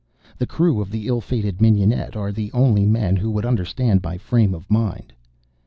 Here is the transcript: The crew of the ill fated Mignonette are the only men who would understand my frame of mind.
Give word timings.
The 0.39 0.47
crew 0.47 0.81
of 0.81 0.89
the 0.89 1.05
ill 1.05 1.21
fated 1.21 1.61
Mignonette 1.61 2.15
are 2.15 2.31
the 2.31 2.51
only 2.53 2.87
men 2.87 3.15
who 3.17 3.29
would 3.29 3.45
understand 3.45 4.01
my 4.01 4.17
frame 4.17 4.55
of 4.55 4.67
mind. 4.67 5.13